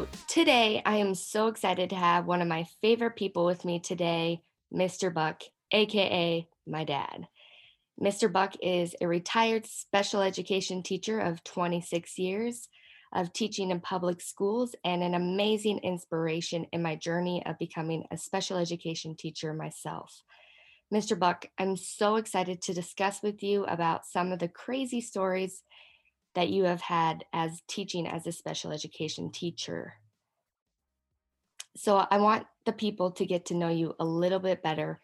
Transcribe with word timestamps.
So, 0.00 0.08
today 0.28 0.80
I 0.86 0.96
am 0.96 1.14
so 1.14 1.48
excited 1.48 1.90
to 1.90 1.96
have 1.96 2.24
one 2.24 2.40
of 2.40 2.48
my 2.48 2.64
favorite 2.80 3.16
people 3.16 3.44
with 3.44 3.66
me 3.66 3.80
today, 3.80 4.40
Mr. 4.72 5.12
Buck, 5.12 5.42
AKA 5.72 6.48
my 6.66 6.84
dad. 6.84 7.28
Mr. 8.00 8.32
Buck 8.32 8.54
is 8.62 8.96
a 9.02 9.06
retired 9.06 9.66
special 9.66 10.22
education 10.22 10.82
teacher 10.82 11.20
of 11.20 11.44
26 11.44 12.18
years 12.18 12.68
of 13.14 13.34
teaching 13.34 13.70
in 13.72 13.80
public 13.80 14.22
schools 14.22 14.74
and 14.86 15.02
an 15.02 15.12
amazing 15.12 15.80
inspiration 15.80 16.64
in 16.72 16.82
my 16.82 16.96
journey 16.96 17.44
of 17.44 17.58
becoming 17.58 18.04
a 18.10 18.16
special 18.16 18.56
education 18.56 19.14
teacher 19.14 19.52
myself. 19.52 20.22
Mr. 20.90 21.18
Buck, 21.18 21.44
I'm 21.58 21.76
so 21.76 22.16
excited 22.16 22.62
to 22.62 22.72
discuss 22.72 23.22
with 23.22 23.42
you 23.42 23.64
about 23.64 24.06
some 24.06 24.32
of 24.32 24.38
the 24.38 24.48
crazy 24.48 25.02
stories 25.02 25.62
that 26.34 26.48
you 26.48 26.64
have 26.64 26.80
had 26.80 27.24
as 27.32 27.60
teaching 27.68 28.06
as 28.06 28.26
a 28.26 28.32
special 28.32 28.72
education 28.72 29.32
teacher. 29.32 29.94
So, 31.76 32.04
I 32.10 32.18
want 32.18 32.46
the 32.66 32.72
people 32.72 33.12
to 33.12 33.26
get 33.26 33.46
to 33.46 33.54
know 33.54 33.68
you 33.68 33.94
a 33.98 34.04
little 34.04 34.40
bit 34.40 34.62
better 34.62 35.00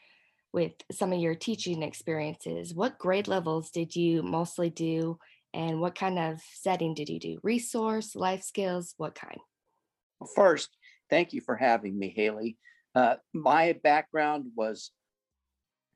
with 0.53 0.73
some 0.91 1.13
of 1.13 1.21
your 1.21 1.35
teaching 1.35 1.83
experiences. 1.83 2.75
What 2.75 2.99
grade 2.99 3.29
levels 3.29 3.71
did 3.71 3.95
you 3.95 4.23
mostly 4.23 4.71
do, 4.71 5.19
and 5.53 5.81
what 5.81 5.95
kind 5.95 6.19
of 6.19 6.41
setting 6.55 6.95
did 6.95 7.09
you 7.09 7.21
do? 7.21 7.39
Resource, 7.43 8.17
life 8.17 8.43
skills, 8.43 8.95
what 8.97 9.15
kind? 9.15 9.39
Well, 10.21 10.31
First, 10.35 10.71
thank 11.11 11.33
you 11.33 11.41
for 11.41 11.57
having 11.57 11.99
me, 11.99 12.13
Haley. 12.15 12.57
Uh, 12.95 13.17
my 13.35 13.75
background 13.83 14.47
was 14.57 14.91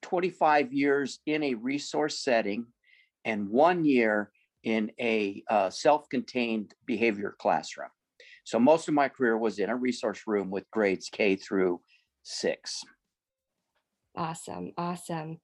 25 0.02 0.73
years 0.73 1.21
in 1.26 1.43
a 1.43 1.54
resource 1.54 2.23
setting 2.23 2.66
and 3.24 3.48
one 3.48 3.85
year 3.85 4.30
in 4.63 4.91
a 5.01 5.43
uh, 5.48 5.71
self-contained 5.71 6.74
behavior 6.87 7.35
classroom. 7.38 7.88
So 8.45 8.59
most 8.59 8.88
of 8.88 8.95
my 8.95 9.09
career 9.09 9.37
was 9.37 9.59
in 9.59 9.71
a 9.71 9.77
resource 9.77 10.23
room 10.27 10.51
with 10.51 10.71
grades 10.71 11.09
K 11.10 11.37
through 11.37 11.80
six. 12.23 12.82
Awesome, 14.16 14.73
awesome. 14.77 15.38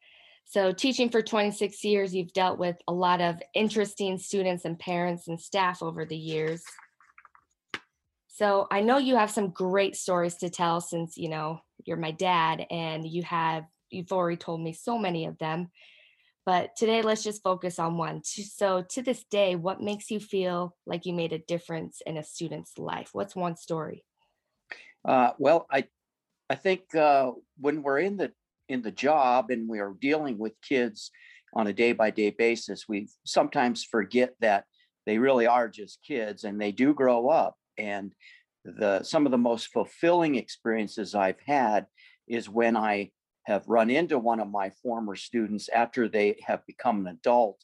So, 0.48 0.72
teaching 0.72 1.10
for 1.10 1.22
26 1.22 1.82
years, 1.84 2.14
you've 2.14 2.32
dealt 2.32 2.58
with 2.58 2.76
a 2.86 2.92
lot 2.92 3.20
of 3.20 3.42
interesting 3.52 4.16
students 4.16 4.64
and 4.64 4.78
parents 4.78 5.26
and 5.26 5.40
staff 5.40 5.82
over 5.82 6.04
the 6.04 6.16
years. 6.16 6.62
So, 8.28 8.68
I 8.70 8.80
know 8.80 8.98
you 8.98 9.16
have 9.16 9.30
some 9.30 9.50
great 9.50 9.96
stories 9.96 10.36
to 10.36 10.50
tell 10.50 10.80
since, 10.80 11.16
you 11.16 11.28
know, 11.28 11.58
you're 11.84 11.96
my 11.96 12.12
dad 12.12 12.64
and 12.70 13.04
you 13.04 13.24
have, 13.24 13.64
you've 13.90 14.12
already 14.12 14.36
told 14.36 14.60
me 14.60 14.72
so 14.72 14.96
many 14.98 15.26
of 15.26 15.36
them. 15.38 15.68
But 16.46 16.76
today, 16.76 17.02
let's 17.02 17.24
just 17.24 17.42
focus 17.42 17.80
on 17.80 17.98
one. 17.98 18.22
So, 18.22 18.84
to 18.90 19.02
this 19.02 19.24
day, 19.24 19.56
what 19.56 19.82
makes 19.82 20.12
you 20.12 20.20
feel 20.20 20.76
like 20.86 21.04
you 21.04 21.12
made 21.12 21.32
a 21.32 21.40
difference 21.40 22.00
in 22.06 22.16
a 22.16 22.22
student's 22.22 22.78
life? 22.78 23.10
What's 23.12 23.34
one 23.34 23.56
story? 23.56 24.04
Uh, 25.04 25.32
well, 25.38 25.66
I 25.70 25.84
I 26.48 26.54
think 26.54 26.94
uh, 26.94 27.32
when 27.58 27.82
we're 27.82 27.98
in 27.98 28.16
the 28.16 28.32
in 28.68 28.82
the 28.82 28.92
job 28.92 29.50
and 29.50 29.68
we 29.68 29.80
are 29.80 29.94
dealing 30.00 30.38
with 30.38 30.52
kids 30.62 31.10
on 31.52 31.66
a 31.66 31.72
day 31.72 31.92
by 31.92 32.10
day 32.10 32.30
basis, 32.30 32.84
we 32.88 33.08
sometimes 33.24 33.84
forget 33.84 34.34
that 34.40 34.64
they 35.04 35.18
really 35.18 35.48
are 35.48 35.68
just 35.68 35.98
kids 36.06 36.44
and 36.44 36.60
they 36.60 36.70
do 36.70 36.94
grow 36.94 37.28
up. 37.28 37.56
And 37.76 38.12
the 38.64 39.02
some 39.02 39.26
of 39.26 39.32
the 39.32 39.38
most 39.38 39.72
fulfilling 39.72 40.36
experiences 40.36 41.14
I've 41.14 41.40
had 41.44 41.86
is 42.28 42.48
when 42.48 42.76
I 42.76 43.10
have 43.46 43.62
run 43.68 43.90
into 43.90 44.18
one 44.18 44.40
of 44.40 44.48
my 44.48 44.70
former 44.82 45.14
students 45.14 45.68
after 45.68 46.08
they 46.08 46.36
have 46.44 46.66
become 46.66 47.06
an 47.06 47.14
adult 47.14 47.62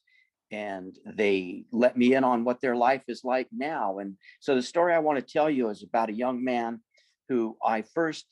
and 0.50 0.96
they 1.04 1.64
let 1.72 1.96
me 1.96 2.14
in 2.14 2.24
on 2.24 2.44
what 2.44 2.60
their 2.60 2.76
life 2.76 3.02
is 3.08 3.22
like 3.24 3.48
now. 3.52 3.98
And 3.98 4.16
so 4.40 4.54
the 4.54 4.62
story 4.62 4.94
I 4.94 5.00
want 5.00 5.18
to 5.18 5.32
tell 5.32 5.50
you 5.50 5.70
is 5.70 5.82
about 5.82 6.10
a 6.10 6.14
young 6.14 6.44
man 6.44 6.80
who 7.28 7.56
I 7.64 7.82
first 7.82 8.26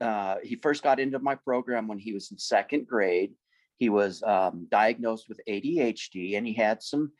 uh, 0.00 0.38
he 0.42 0.56
first 0.56 0.82
got 0.82 0.98
into 0.98 1.20
my 1.20 1.36
program 1.36 1.86
when 1.86 1.98
he 1.98 2.12
was 2.12 2.32
in 2.32 2.38
second 2.38 2.88
grade. 2.88 3.34
He 3.78 3.88
was 3.88 4.20
um, 4.24 4.66
diagnosed 4.68 5.26
with 5.28 5.40
ADHD 5.48 6.36
and 6.36 6.44
he 6.44 6.54
had 6.54 6.82
some, 6.82 7.12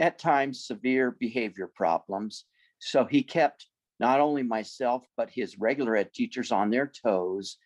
at 0.00 0.18
times, 0.18 0.66
severe 0.66 1.12
behavior 1.12 1.70
problems. 1.72 2.44
So 2.80 3.04
he 3.04 3.22
kept 3.22 3.66
not 4.00 4.18
only 4.18 4.42
myself, 4.42 5.04
but 5.16 5.30
his 5.30 5.60
regular 5.60 5.94
ed 5.94 6.12
teachers 6.12 6.50
on 6.50 6.70
their 6.70 6.90
toes. 7.04 7.56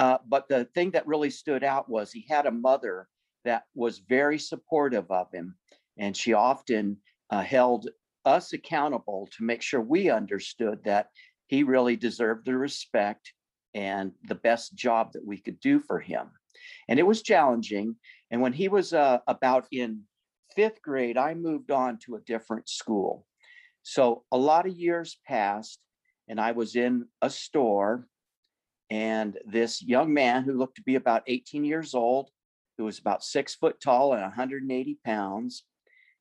Uh, 0.00 0.16
but 0.26 0.48
the 0.48 0.64
thing 0.74 0.90
that 0.92 1.06
really 1.06 1.28
stood 1.28 1.62
out 1.62 1.86
was 1.86 2.10
he 2.10 2.24
had 2.26 2.46
a 2.46 2.50
mother 2.50 3.06
that 3.44 3.64
was 3.74 3.98
very 3.98 4.38
supportive 4.38 5.10
of 5.10 5.30
him. 5.30 5.54
And 5.98 6.16
she 6.16 6.32
often 6.32 6.96
uh, 7.28 7.42
held 7.42 7.90
us 8.24 8.54
accountable 8.54 9.28
to 9.36 9.44
make 9.44 9.60
sure 9.60 9.82
we 9.82 10.08
understood 10.08 10.82
that 10.84 11.08
he 11.48 11.64
really 11.64 11.96
deserved 11.96 12.46
the 12.46 12.56
respect 12.56 13.34
and 13.74 14.12
the 14.26 14.34
best 14.34 14.74
job 14.74 15.12
that 15.12 15.26
we 15.26 15.36
could 15.36 15.60
do 15.60 15.78
for 15.78 15.98
him. 16.00 16.30
And 16.88 16.98
it 16.98 17.06
was 17.06 17.22
challenging. 17.22 17.96
And 18.30 18.40
when 18.40 18.54
he 18.54 18.68
was 18.68 18.94
uh, 18.94 19.18
about 19.26 19.66
in 19.70 20.04
fifth 20.56 20.80
grade, 20.80 21.18
I 21.18 21.34
moved 21.34 21.70
on 21.70 21.98
to 22.06 22.14
a 22.14 22.20
different 22.20 22.70
school. 22.70 23.26
So 23.82 24.24
a 24.32 24.38
lot 24.38 24.66
of 24.66 24.78
years 24.78 25.18
passed, 25.26 25.78
and 26.26 26.40
I 26.40 26.52
was 26.52 26.74
in 26.74 27.04
a 27.20 27.28
store, 27.28 28.06
and 28.90 29.38
this 29.46 29.82
young 29.82 30.12
man 30.12 30.42
who 30.42 30.58
looked 30.58 30.76
to 30.76 30.82
be 30.82 30.96
about 30.96 31.22
18 31.26 31.64
years 31.64 31.94
old, 31.94 32.30
who 32.76 32.84
was 32.84 32.98
about 32.98 33.22
six 33.22 33.54
foot 33.54 33.80
tall 33.80 34.12
and 34.12 34.22
180 34.22 34.98
pounds, 35.04 35.64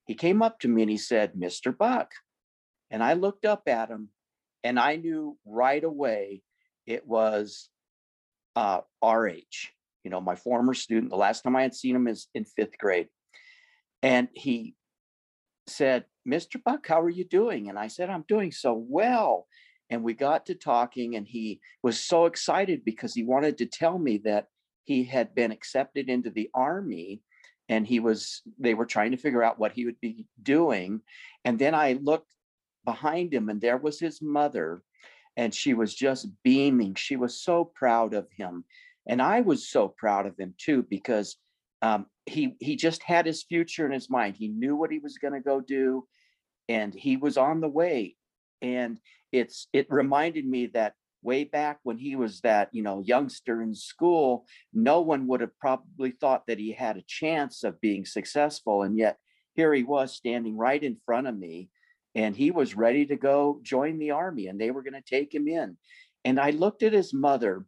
he 0.06 0.14
came 0.14 0.42
up 0.42 0.60
to 0.60 0.68
me 0.68 0.84
and 0.84 0.92
he 0.92 0.98
said, 0.98 1.34
Mr. 1.34 1.76
Buck. 1.76 2.12
And 2.92 3.04
I 3.04 3.14
looked 3.14 3.46
up 3.46 3.64
at 3.68 3.90
him 3.90 4.10
and 4.64 4.80
I 4.80 4.96
knew 4.96 5.38
right 5.46 5.84
away 5.84 6.42
it 6.86 7.08
was 7.08 7.70
uh, 8.56 8.82
RH, 9.04 9.70
you 10.04 10.12
know, 10.12 10.22
my 10.22 10.36
former 10.36 10.74
student. 10.74 11.12
The 11.12 11.18
last 11.18 11.42
time 11.42 11.56
I 11.56 11.62
had 11.62 11.76
seen 11.76 11.96
him 11.96 12.08
is 12.08 12.28
in 12.34 12.46
fifth 12.46 12.78
grade. 12.78 13.08
And 14.02 14.28
he 14.34 14.76
said, 15.68 16.06
Mr. 16.28 16.62
Buck, 16.64 16.88
how 16.88 17.02
are 17.02 17.10
you 17.10 17.26
doing? 17.26 17.70
And 17.70 17.78
I 17.78 17.88
said, 17.88 18.10
I'm 18.10 18.26
doing 18.28 18.52
so 18.52 18.74
well. 18.74 19.48
And 19.90 20.04
we 20.04 20.14
got 20.14 20.46
to 20.48 20.56
talking, 20.56 21.16
and 21.16 21.28
he 21.28 21.62
was 21.82 22.00
so 22.00 22.26
excited 22.26 22.86
because 22.86 23.14
he 23.14 23.24
wanted 23.24 23.58
to 23.58 23.66
tell 23.66 23.98
me 23.98 24.20
that 24.20 24.48
he 24.84 25.04
had 25.04 25.36
been 25.36 25.52
accepted 25.52 26.10
into 26.10 26.30
the 26.30 26.50
army 26.54 27.22
and 27.70 27.86
he 27.86 28.00
was 28.00 28.42
they 28.58 28.74
were 28.74 28.88
trying 28.88 29.12
to 29.12 29.18
figure 29.18 29.44
out 29.44 29.60
what 29.60 29.72
he 29.72 29.86
would 29.86 30.00
be 30.02 30.26
doing. 30.42 31.02
And 31.46 31.60
then 31.60 31.76
i 31.76 31.94
looked 32.02 32.34
behind 32.86 33.34
him 33.34 33.50
and 33.50 33.62
there 33.62 33.78
was 33.78 34.00
his 34.00 34.22
mother 34.22 34.82
and 35.38 35.54
she 35.54 35.76
was 35.76 35.94
just 35.94 36.28
beaming. 36.44 36.96
She 36.96 37.16
was 37.16 37.40
so 37.40 37.64
proud 37.64 38.14
of 38.16 38.28
him. 38.36 38.66
And 39.08 39.22
i 39.22 39.42
was 39.42 39.70
so 39.70 39.88
proud 39.88 40.26
of 40.26 40.38
him 40.38 40.56
too 40.58 40.84
because 40.90 41.38
um, 41.82 42.08
he 42.26 42.56
he 42.60 42.76
just 42.76 43.04
had 43.04 43.26
his 43.26 43.44
future 43.44 43.86
in 43.86 43.92
his 43.92 44.10
mind. 44.10 44.36
He 44.36 44.48
knew 44.48 44.76
what 44.76 44.92
he 44.92 45.00
was 45.00 45.20
going 45.20 45.36
to 45.36 45.40
go 45.40 45.62
do 45.62 46.08
and 46.68 46.94
he 46.94 47.16
was 47.16 47.38
on 47.38 47.62
the 47.62 47.70
way 47.70 48.16
and 48.62 49.00
it's 49.32 49.68
it 49.74 49.88
reminded 49.90 50.46
me 50.46 50.68
that 50.68 50.94
way 51.22 51.44
back 51.44 51.80
when 51.84 51.98
he 51.98 52.16
was 52.16 52.40
that 52.42 52.70
you 52.72 52.82
know 52.82 53.02
youngster 53.02 53.62
in 53.62 53.76
school 53.76 54.46
no 54.74 55.02
one 55.02 55.28
would 55.28 55.42
have 55.42 55.58
probably 55.60 56.12
thought 56.12 56.44
that 56.48 56.60
he 56.60 56.72
had 56.72 56.98
a 56.98 57.04
chance 57.08 57.64
of 57.64 57.82
being 57.82 58.06
successful 58.06 58.84
and 58.84 58.98
yet 58.98 59.18
here 59.56 59.74
he 59.74 59.84
was 59.84 60.16
standing 60.16 60.56
right 60.56 60.84
in 60.84 60.98
front 61.06 61.28
of 61.28 61.38
me 61.38 61.70
and 62.16 62.36
he 62.36 62.52
was 62.52 62.76
ready 62.76 63.06
to 63.06 63.16
go 63.16 63.60
join 63.62 64.00
the 64.00 64.12
army 64.12 64.48
and 64.48 64.60
they 64.60 64.72
were 64.72 64.82
going 64.82 64.94
to 64.94 65.02
take 65.02 65.34
him 65.34 65.48
in. 65.48 65.78
And 66.26 66.40
i 66.40 66.52
looked 66.52 66.84
at 66.84 66.94
his 66.94 67.14
mother 67.14 67.66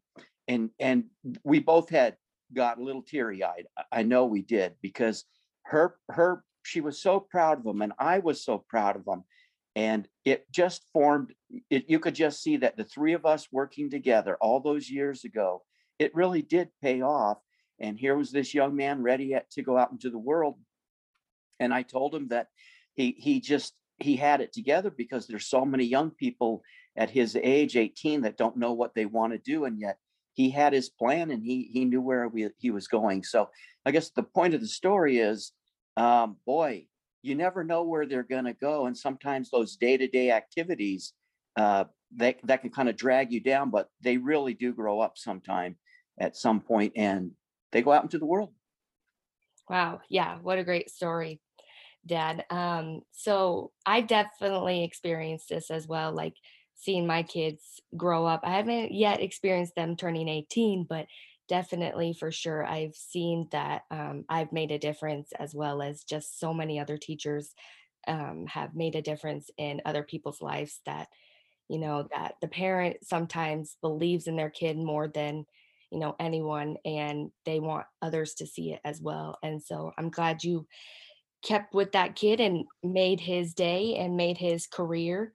and 0.48 0.70
and 0.80 1.06
we 1.44 1.60
both 1.60 1.90
had 1.90 2.16
got 2.54 2.78
a 2.78 2.84
little 2.84 3.02
teary 3.02 3.44
eyed 3.44 3.66
i 3.92 4.04
know 4.04 4.26
we 4.26 4.42
did 4.42 4.74
because 4.82 5.24
her 5.64 5.96
her 6.10 6.44
she 6.64 6.82
was 6.82 7.02
so 7.02 7.20
proud 7.20 7.60
of 7.60 7.66
him 7.66 7.82
and 7.82 7.94
i 7.98 8.20
was 8.20 8.44
so 8.44 8.58
proud 8.58 8.98
of 8.98 9.06
him 9.08 9.24
and 9.76 10.08
it 10.26 10.46
just 10.52 10.84
formed 10.92 11.34
it 11.70 11.86
you 11.88 12.00
could 12.00 12.16
just 12.16 12.42
see 12.42 12.58
that 12.58 12.78
the 12.78 12.84
three 12.84 13.14
of 13.14 13.26
us 13.26 13.48
working 13.52 13.90
together 13.90 14.38
all 14.42 14.60
those 14.60 14.90
years 14.90 15.24
ago 15.24 15.62
it 16.00 16.14
really 16.16 16.42
did 16.42 16.70
pay 16.82 17.02
off 17.02 17.38
and 17.80 17.98
here 17.98 18.16
was 18.16 18.32
this 18.32 18.54
young 18.54 18.76
man 18.76 19.02
ready 19.02 19.36
to 19.52 19.62
go 19.62 19.78
out 19.78 19.92
into 19.92 20.10
the 20.10 20.18
world 20.18 20.56
and 21.60 21.74
i 21.74 21.82
told 21.82 22.14
him 22.14 22.28
that 22.28 22.48
he 22.96 23.16
he 23.18 23.40
just 23.40 23.74
he 24.00 24.16
had 24.16 24.42
it 24.42 24.52
together 24.52 24.90
because 24.90 25.28
there's 25.28 25.48
so 25.48 25.64
many 25.64 25.86
young 25.86 26.12
people 26.12 26.64
at 26.98 27.10
his 27.10 27.38
age 27.42 27.78
18 27.78 28.22
that 28.22 28.38
don't 28.38 28.58
know 28.58 28.74
what 28.74 28.94
they 28.94 29.06
want 29.06 29.32
to 29.32 29.40
do 29.40 29.66
and 29.66 29.80
yet 29.80 29.98
he 30.34 30.50
had 30.50 30.74
his 30.74 30.90
plan 30.90 31.32
and 31.32 31.44
he 31.44 31.70
he 31.72 31.86
knew 31.86 32.02
where 32.02 32.28
we, 32.28 32.50
he 32.58 32.72
was 32.72 32.88
going. 32.88 33.24
So 33.24 33.50
i 33.86 33.92
guess 33.92 34.10
the 34.10 34.24
point 34.24 34.54
of 34.54 34.62
the 34.62 34.68
story 34.68 35.20
is 35.20 35.52
um, 35.98 36.38
boy 36.46 36.88
you 37.22 37.36
never 37.36 37.64
know 37.64 37.84
where 37.84 38.06
they're 38.06 38.24
going 38.24 38.46
to 38.46 38.54
go 38.54 38.86
and 38.86 38.98
sometimes 38.98 39.50
those 39.50 39.76
day-to-day 39.76 40.32
activities 40.32 41.14
uh, 41.58 41.86
that, 42.16 42.38
that 42.44 42.62
can 42.62 42.70
kind 42.70 42.90
of 42.90 42.96
drag 42.96 43.32
you 43.32 43.40
down 43.40 43.70
but 43.70 43.90
they 44.02 44.18
really 44.18 44.54
do 44.54 44.74
grow 44.74 45.00
up 45.00 45.18
sometime 45.18 45.76
at 46.20 46.36
some 46.36 46.60
point 46.60 46.94
and 46.96 47.32
they 47.72 47.82
go 47.82 47.92
out 47.92 48.04
into 48.04 48.20
the 48.20 48.26
world 48.26 48.54
Wow. 49.72 50.02
Yeah. 50.10 50.38
What 50.42 50.60
a 50.60 50.66
great 50.66 50.90
story, 50.90 51.40
Dad. 52.06 52.44
Um, 52.50 53.04
so 53.14 53.72
I 53.86 54.02
definitely 54.02 54.84
experienced 54.84 55.48
this 55.48 55.72
as 55.72 55.88
well. 55.88 56.12
Like 56.12 56.34
seeing 56.76 57.08
my 57.08 57.24
kids 57.24 57.80
grow 57.96 58.26
up. 58.26 58.42
I 58.44 58.58
haven't 58.58 58.92
yet 58.92 59.22
experienced 59.22 59.76
them 59.76 59.96
turning 59.96 60.28
18, 60.28 60.88
but 60.90 61.06
definitely 61.52 62.14
for 62.14 62.32
sure 62.32 62.66
I've 62.66 62.96
seen 62.96 63.50
that 63.52 63.82
um, 63.92 64.24
I've 64.30 64.54
made 64.54 64.72
a 64.72 64.80
difference 64.80 65.34
as 65.38 65.54
well 65.54 65.82
as 65.82 66.06
just 66.06 66.40
so 66.40 66.54
many 66.54 66.80
other 66.80 66.98
teachers 66.98 67.54
um, 68.08 68.46
have 68.48 68.74
made 68.74 68.96
a 68.96 69.02
difference 69.02 69.50
in 69.58 69.82
other 69.84 70.02
people's 70.02 70.42
lives 70.42 70.80
that 70.86 71.10
you 71.68 71.78
know 71.78 72.08
that 72.16 72.36
the 72.40 72.48
parent 72.48 73.04
sometimes 73.04 73.76
believes 73.82 74.28
in 74.28 74.38
their 74.38 74.50
kid 74.50 74.78
more 74.78 75.10
than 75.10 75.46
you 75.92 76.00
know 76.00 76.16
anyone 76.22 76.78
and 76.86 77.32
they 77.46 77.60
want 77.60 77.86
others 78.02 78.34
to 78.36 78.48
see 78.48 78.72
it 78.72 78.80
as 78.86 79.02
well 79.02 79.38
and 79.44 79.62
so 79.62 79.92
i'm 79.98 80.10
glad 80.10 80.46
you 80.46 80.66
kept 81.44 81.74
with 81.74 81.92
that 81.92 82.16
kid 82.16 82.40
and 82.40 82.64
made 82.82 83.20
his 83.20 83.54
day 83.54 83.98
and 83.98 84.16
made 84.16 84.38
his 84.38 84.68
career 84.68 85.34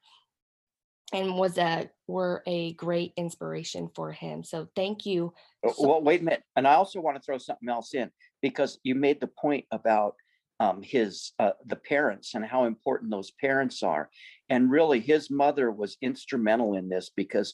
and 1.12 1.36
was 1.36 1.56
a 1.58 1.88
were 2.08 2.42
a 2.46 2.72
great 2.74 3.12
inspiration 3.16 3.88
for 3.94 4.12
him 4.12 4.42
so 4.42 4.68
thank 4.74 5.06
you 5.06 5.32
Uh, 5.66 5.72
so 5.72 5.88
Well, 5.88 6.02
wait 6.02 6.20
a 6.20 6.24
minute. 6.24 6.42
And 6.56 6.66
I 6.66 6.74
also 6.74 7.00
want 7.00 7.16
to 7.16 7.22
throw 7.22 7.38
something 7.38 7.68
else 7.68 7.94
in 7.94 8.10
because 8.42 8.78
you 8.82 8.94
made 8.94 9.20
the 9.20 9.28
point 9.28 9.64
about 9.70 10.14
um, 10.58 10.82
his 10.82 11.32
uh, 11.38 11.50
the 11.66 11.76
parents 11.76 12.34
and 12.34 12.44
how 12.44 12.64
important 12.64 13.10
those 13.10 13.32
parents 13.32 13.82
are. 13.82 14.08
And 14.48 14.70
really, 14.70 15.00
his 15.00 15.30
mother 15.30 15.70
was 15.70 15.98
instrumental 16.00 16.76
in 16.76 16.88
this 16.88 17.10
because 17.14 17.52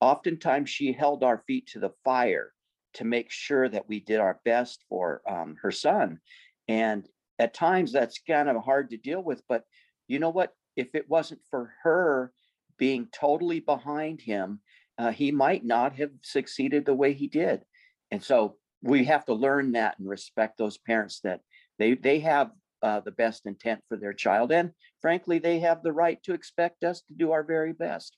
oftentimes 0.00 0.70
she 0.70 0.92
held 0.92 1.24
our 1.24 1.42
feet 1.46 1.66
to 1.68 1.80
the 1.80 1.92
fire 2.04 2.52
to 2.94 3.04
make 3.04 3.30
sure 3.30 3.68
that 3.68 3.88
we 3.88 4.00
did 4.00 4.20
our 4.20 4.40
best 4.44 4.84
for 4.88 5.20
um, 5.28 5.56
her 5.62 5.72
son. 5.72 6.20
And 6.68 7.08
at 7.38 7.54
times 7.54 7.92
that's 7.92 8.20
kind 8.26 8.48
of 8.48 8.62
hard 8.62 8.90
to 8.90 8.96
deal 8.96 9.22
with. 9.22 9.42
But 9.48 9.64
you 10.06 10.20
know 10.20 10.30
what? 10.30 10.52
If 10.76 10.94
it 10.94 11.08
wasn't 11.08 11.40
for 11.50 11.72
her 11.82 12.32
being 12.78 13.08
totally 13.12 13.60
behind 13.60 14.20
him, 14.20 14.60
uh, 14.98 15.10
he 15.10 15.30
might 15.32 15.64
not 15.64 15.96
have 15.96 16.12
succeeded 16.22 16.84
the 16.84 16.94
way 16.94 17.12
he 17.12 17.28
did. 17.28 17.64
And 18.10 18.22
so 18.22 18.58
we 18.82 19.04
have 19.04 19.24
to 19.26 19.34
learn 19.34 19.72
that 19.72 19.98
and 19.98 20.08
respect 20.08 20.58
those 20.58 20.78
parents 20.78 21.20
that 21.20 21.40
they 21.78 21.94
they 21.94 22.20
have 22.20 22.52
uh, 22.82 23.00
the 23.00 23.10
best 23.10 23.46
intent 23.46 23.80
for 23.88 23.96
their 23.96 24.12
child, 24.12 24.52
and 24.52 24.72
frankly, 25.00 25.38
they 25.38 25.58
have 25.60 25.82
the 25.82 25.92
right 25.92 26.22
to 26.22 26.34
expect 26.34 26.84
us 26.84 27.00
to 27.02 27.14
do 27.14 27.32
our 27.32 27.42
very 27.42 27.72
best. 27.72 28.16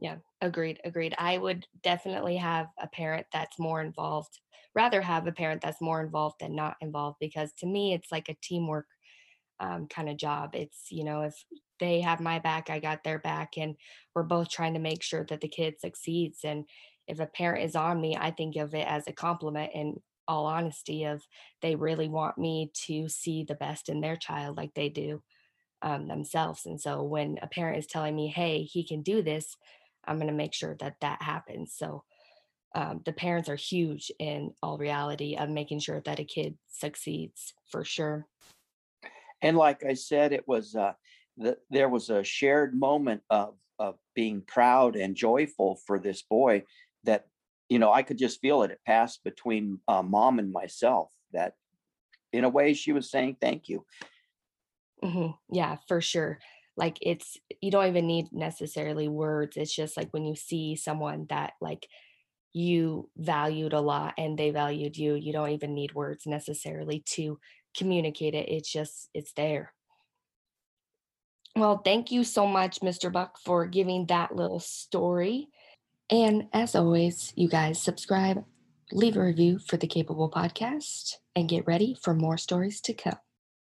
Yeah, 0.00 0.18
agreed, 0.40 0.80
agreed. 0.84 1.14
I 1.18 1.38
would 1.38 1.66
definitely 1.82 2.36
have 2.36 2.68
a 2.78 2.88
parent 2.88 3.26
that's 3.32 3.58
more 3.58 3.80
involved, 3.80 4.40
rather 4.74 5.00
have 5.02 5.26
a 5.26 5.32
parent 5.32 5.60
that's 5.62 5.80
more 5.80 6.00
involved 6.00 6.36
than 6.40 6.54
not 6.54 6.76
involved, 6.80 7.18
because 7.20 7.52
to 7.58 7.66
me, 7.66 7.94
it's 7.94 8.12
like 8.12 8.28
a 8.28 8.36
teamwork 8.42 8.86
um, 9.60 9.88
kind 9.88 10.08
of 10.08 10.16
job. 10.16 10.54
It's, 10.54 10.88
you 10.90 11.04
know, 11.04 11.22
if 11.22 11.34
they 11.78 12.00
have 12.00 12.20
my 12.20 12.38
back, 12.38 12.70
I 12.70 12.78
got 12.78 13.04
their 13.04 13.18
back, 13.18 13.56
and 13.56 13.76
we're 14.14 14.22
both 14.22 14.48
trying 14.48 14.74
to 14.74 14.80
make 14.80 15.02
sure 15.02 15.24
that 15.28 15.40
the 15.40 15.48
kid 15.48 15.80
succeeds. 15.80 16.40
And 16.44 16.64
if 17.06 17.20
a 17.20 17.26
parent 17.26 17.64
is 17.64 17.76
on 17.76 18.00
me, 18.00 18.16
I 18.16 18.30
think 18.30 18.56
of 18.56 18.74
it 18.74 18.86
as 18.86 19.06
a 19.06 19.12
compliment 19.12 19.72
in 19.74 20.00
all 20.26 20.46
honesty 20.46 21.04
of 21.04 21.26
they 21.62 21.74
really 21.74 22.08
want 22.08 22.36
me 22.36 22.70
to 22.86 23.08
see 23.08 23.44
the 23.44 23.54
best 23.54 23.88
in 23.88 24.00
their 24.00 24.16
child 24.16 24.56
like 24.56 24.74
they 24.74 24.90
do 24.90 25.22
um, 25.80 26.06
themselves. 26.06 26.66
And 26.66 26.80
so 26.80 27.02
when 27.02 27.38
a 27.40 27.46
parent 27.46 27.78
is 27.78 27.86
telling 27.86 28.14
me, 28.14 28.28
hey, 28.28 28.62
he 28.62 28.84
can 28.84 29.02
do 29.02 29.22
this, 29.22 29.56
I'm 30.04 30.16
going 30.16 30.28
to 30.28 30.34
make 30.34 30.54
sure 30.54 30.76
that 30.80 30.96
that 31.00 31.22
happens. 31.22 31.74
So 31.74 32.04
um, 32.74 33.00
the 33.04 33.12
parents 33.12 33.48
are 33.48 33.56
huge 33.56 34.12
in 34.18 34.52
all 34.62 34.76
reality 34.76 35.36
of 35.36 35.48
making 35.48 35.80
sure 35.80 36.00
that 36.00 36.20
a 36.20 36.24
kid 36.24 36.58
succeeds 36.68 37.54
for 37.70 37.84
sure. 37.84 38.26
And 39.40 39.56
like 39.56 39.84
I 39.84 39.94
said, 39.94 40.32
it 40.32 40.46
was 40.46 40.74
uh, 40.74 40.92
the, 41.38 41.58
there 41.70 41.88
was 41.88 42.10
a 42.10 42.24
shared 42.24 42.74
moment 42.74 43.22
of 43.30 43.54
of 43.78 43.96
being 44.14 44.42
proud 44.42 44.96
and 44.96 45.14
joyful 45.14 45.80
for 45.86 45.98
this 45.98 46.22
boy 46.22 46.64
that 47.04 47.28
you 47.68 47.78
know 47.78 47.92
I 47.92 48.02
could 48.02 48.18
just 48.18 48.40
feel 48.40 48.62
it. 48.62 48.70
It 48.70 48.80
passed 48.86 49.24
between 49.24 49.80
uh, 49.88 50.02
mom 50.02 50.38
and 50.38 50.52
myself. 50.52 51.12
That 51.32 51.54
in 52.32 52.44
a 52.44 52.48
way 52.48 52.74
she 52.74 52.92
was 52.92 53.10
saying 53.10 53.36
thank 53.40 53.68
you. 53.68 53.86
hmm 55.02 55.28
Yeah, 55.50 55.76
for 55.86 56.00
sure. 56.00 56.38
Like 56.76 56.98
it's, 57.02 57.36
you 57.60 57.70
don't 57.70 57.88
even 57.88 58.06
need 58.06 58.26
necessarily 58.32 59.08
words. 59.08 59.56
It's 59.56 59.74
just 59.74 59.96
like 59.96 60.10
when 60.12 60.24
you 60.24 60.36
see 60.36 60.76
someone 60.76 61.26
that 61.28 61.54
like 61.60 61.88
you 62.52 63.10
valued 63.16 63.72
a 63.72 63.80
lot 63.80 64.14
and 64.16 64.38
they 64.38 64.50
valued 64.50 64.96
you, 64.96 65.14
you 65.14 65.32
don't 65.32 65.50
even 65.50 65.74
need 65.74 65.94
words 65.94 66.26
necessarily 66.26 67.02
to 67.14 67.38
communicate 67.76 68.34
it. 68.34 68.48
It's 68.48 68.70
just, 68.70 69.10
it's 69.14 69.32
there. 69.34 69.72
Well, 71.58 71.82
thank 71.84 72.12
you 72.12 72.22
so 72.22 72.46
much, 72.46 72.82
Mr. 72.82 73.10
Buck, 73.10 73.36
for 73.44 73.66
giving 73.66 74.06
that 74.06 74.36
little 74.36 74.60
story. 74.60 75.48
And 76.08 76.46
as 76.52 76.76
always, 76.76 77.32
you 77.34 77.48
guys 77.48 77.82
subscribe, 77.82 78.44
leave 78.92 79.16
a 79.16 79.24
review 79.24 79.58
for 79.58 79.76
the 79.76 79.88
Capable 79.88 80.30
Podcast, 80.30 81.16
and 81.34 81.48
get 81.48 81.66
ready 81.66 81.96
for 82.00 82.14
more 82.14 82.38
stories 82.38 82.80
to 82.82 82.94
come. 82.94 83.18